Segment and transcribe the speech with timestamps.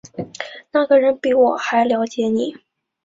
[0.71, 2.59] 那个人比我还瞭解我